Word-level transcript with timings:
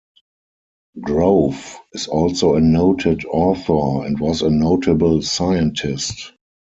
Grove 0.99 1.77
is 1.93 2.07
also 2.07 2.55
a 2.55 2.59
noted 2.59 3.23
author 3.25 4.03
and 4.03 4.19
was 4.19 4.41
a 4.41 4.49
notable 4.49 5.21
scientist. 5.21 6.31